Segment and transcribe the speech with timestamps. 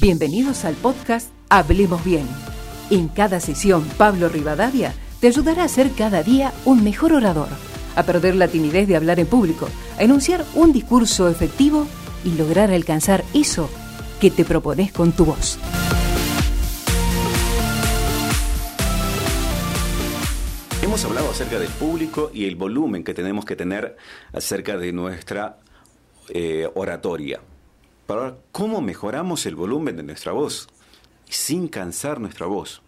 [0.00, 2.24] Bienvenidos al podcast Hablemos Bien.
[2.88, 7.48] En cada sesión, Pablo Rivadavia te ayudará a ser cada día un mejor orador,
[7.96, 11.88] a perder la timidez de hablar en público, a enunciar un discurso efectivo
[12.24, 13.68] y lograr alcanzar eso
[14.20, 15.58] que te propones con tu voz.
[20.80, 23.96] Hemos hablado acerca del público y el volumen que tenemos que tener
[24.32, 25.58] acerca de nuestra
[26.28, 27.40] eh, oratoria.
[28.08, 30.66] Pero ¿cómo mejoramos el volumen de nuestra voz
[31.28, 32.80] sin cansar nuestra voz?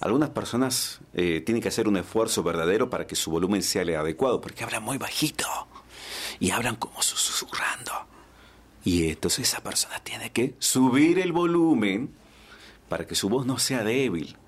[0.00, 3.94] Algunas personas eh, tienen que hacer un esfuerzo verdadero para que su volumen sea el
[3.94, 5.44] adecuado, porque hablan muy bajito
[6.38, 7.92] y hablan como susurrando.
[8.82, 12.10] Y entonces esa persona tiene que subir el volumen
[12.88, 14.38] para que su voz no sea débil.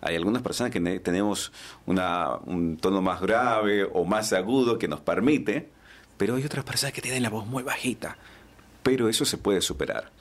[0.00, 1.52] Hay algunas personas que tenemos
[1.84, 5.68] un tono más grave o más agudo que nos permite,
[6.16, 8.16] pero hay otras personas que tienen la voz muy bajita
[8.84, 10.12] pero eso se puede superar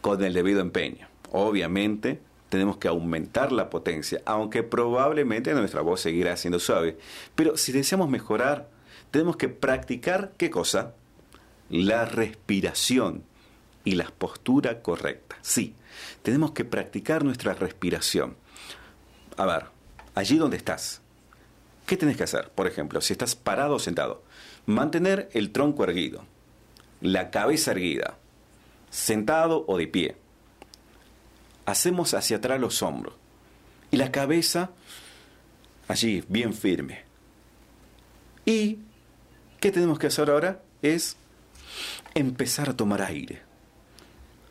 [0.00, 1.08] con el debido empeño.
[1.32, 6.98] Obviamente tenemos que aumentar la potencia, aunque probablemente nuestra voz seguirá siendo suave.
[7.34, 8.68] Pero si deseamos mejorar,
[9.10, 10.94] tenemos que practicar qué cosa?
[11.70, 13.24] La respiración
[13.84, 15.36] y la postura correcta.
[15.42, 15.74] Sí,
[16.22, 18.36] tenemos que practicar nuestra respiración.
[19.36, 19.66] A ver,
[20.14, 21.00] allí donde estás,
[21.86, 22.50] ¿qué tienes que hacer?
[22.50, 24.22] Por ejemplo, si estás parado o sentado,
[24.66, 26.24] mantener el tronco erguido
[27.00, 28.16] la cabeza erguida,
[28.90, 30.16] sentado o de pie.
[31.66, 33.14] Hacemos hacia atrás los hombros
[33.90, 34.70] y la cabeza
[35.88, 37.02] allí, bien firme.
[38.44, 38.78] Y,
[39.60, 40.62] ¿qué tenemos que hacer ahora?
[40.82, 41.16] Es
[42.14, 43.42] empezar a tomar aire,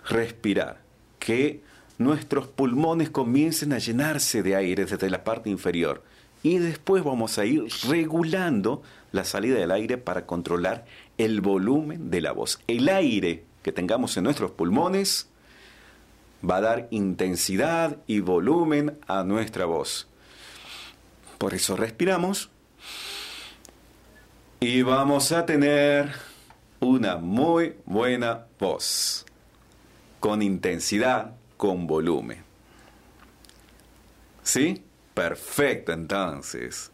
[0.08, 0.82] respirar,
[1.18, 1.62] que
[1.98, 6.04] nuestros pulmones comiencen a llenarse de aire desde la parte inferior.
[6.44, 10.86] Y después vamos a ir regulando la salida del aire para controlar
[11.20, 12.60] el volumen de la voz.
[12.66, 15.28] El aire que tengamos en nuestros pulmones
[16.50, 20.08] va a dar intensidad y volumen a nuestra voz.
[21.38, 22.50] Por eso respiramos
[24.62, 26.10] y vamos a tener
[26.80, 29.26] una muy buena voz,
[30.22, 32.44] con intensidad, con volumen.
[34.42, 34.86] ¿Sí?
[35.14, 36.92] Perfecto, entonces.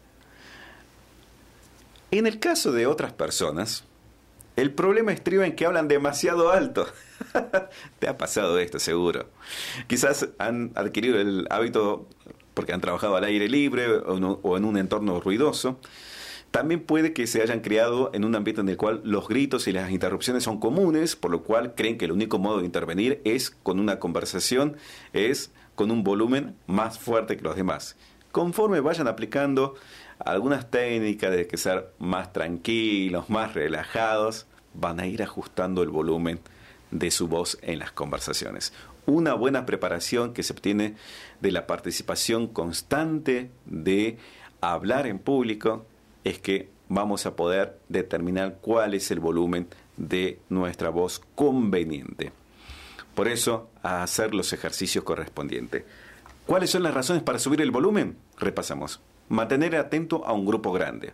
[2.10, 3.84] En el caso de otras personas,
[4.56, 6.86] el problema estriba en que hablan demasiado alto.
[7.98, 9.28] Te ha pasado esto, seguro.
[9.86, 12.08] Quizás han adquirido el hábito
[12.54, 15.78] porque han trabajado al aire libre o en un entorno ruidoso.
[16.50, 19.72] También puede que se hayan criado en un ambiente en el cual los gritos y
[19.72, 23.50] las interrupciones son comunes, por lo cual creen que el único modo de intervenir es
[23.50, 24.76] con una conversación,
[25.12, 27.96] es con un volumen más fuerte que los demás.
[28.36, 29.76] Conforme vayan aplicando
[30.18, 36.40] algunas técnicas de que ser más tranquilos, más relajados, van a ir ajustando el volumen
[36.90, 38.74] de su voz en las conversaciones.
[39.06, 40.96] Una buena preparación que se obtiene
[41.40, 44.18] de la participación constante de
[44.60, 45.86] hablar en público
[46.22, 52.32] es que vamos a poder determinar cuál es el volumen de nuestra voz conveniente.
[53.14, 55.84] Por eso, a hacer los ejercicios correspondientes.
[56.46, 58.18] ¿Cuáles son las razones para subir el volumen?
[58.38, 59.00] Repasamos.
[59.28, 61.12] Mantener atento a un grupo grande.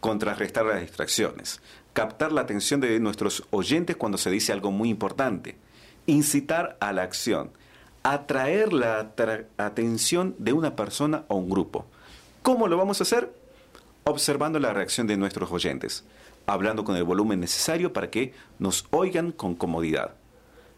[0.00, 1.62] Contrarrestar las distracciones.
[1.92, 5.56] Captar la atención de nuestros oyentes cuando se dice algo muy importante.
[6.06, 7.52] Incitar a la acción.
[8.02, 9.12] Atraer la
[9.56, 11.86] atención de una persona o un grupo.
[12.42, 13.32] ¿Cómo lo vamos a hacer?
[14.02, 16.04] Observando la reacción de nuestros oyentes.
[16.46, 20.16] Hablando con el volumen necesario para que nos oigan con comodidad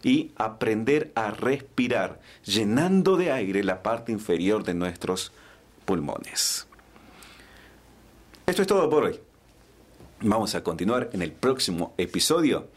[0.05, 5.33] y aprender a respirar, llenando de aire la parte inferior de nuestros
[5.85, 6.69] pulmones.
[8.47, 9.19] Esto es todo por hoy.
[10.21, 12.69] Vamos a continuar en el próximo episodio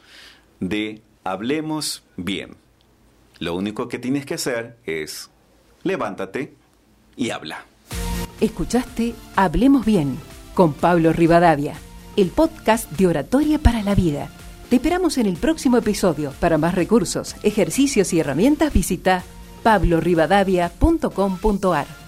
[0.60, 2.56] de Hablemos Bien.
[3.40, 5.30] Lo único que tienes que hacer es
[5.84, 6.54] levántate
[7.16, 7.66] y habla.
[8.40, 10.18] Escuchaste Hablemos Bien
[10.54, 11.76] con Pablo Rivadavia,
[12.16, 14.30] el podcast de oratoria para la vida.
[14.70, 16.34] Te esperamos en el próximo episodio.
[16.42, 19.24] Para más recursos, ejercicios y herramientas visita
[19.64, 22.07] pablorivadavia.com.ar.